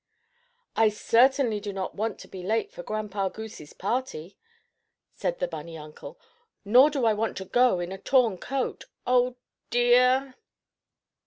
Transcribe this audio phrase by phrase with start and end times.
[0.75, 4.35] "I certainly do not want to be late to Grandpa Goosey's party,"
[5.11, 6.19] said the bunny uncle,
[6.65, 8.85] "nor do I want to go to it in a torn coat.
[9.05, 9.35] Oh,
[9.69, 10.37] dear!"